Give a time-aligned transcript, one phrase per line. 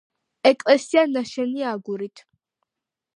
[0.51, 2.25] ეკლესია ნაშენია აგურით.